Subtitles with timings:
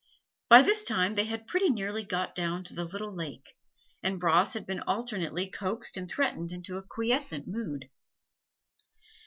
[0.49, 3.55] By this time they had pretty nearly got down to the little lake,
[4.01, 7.87] and Bras had been alternately coaxed and threatened into a quiescent mood.